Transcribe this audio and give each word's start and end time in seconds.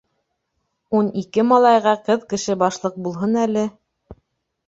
Ун 0.99 1.09
ике 1.23 1.43
малайға 1.49 1.93
ҡыҙ 2.09 2.25
кеше 2.33 2.55
башлыҡ 2.63 2.97
булһын 3.09 3.35
әле. 3.43 3.67